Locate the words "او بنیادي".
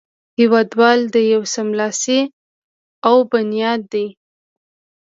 3.07-4.07